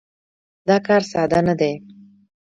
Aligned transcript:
دا 0.67 0.77
کار 0.87 1.01
ساده 1.11 1.39
نه 1.47 1.53
دی. 1.59 1.73